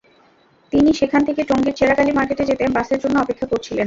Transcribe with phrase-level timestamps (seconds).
[0.71, 3.79] তিনি সেখান থেকে টঙ্গীর চেরাগ আলী মার্কেটে যেতে বাসের জন্য অপেক্ষা করছিলেন।